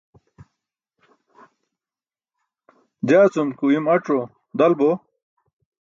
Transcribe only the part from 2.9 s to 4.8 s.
Jaa cum ke uyum ac̣o dal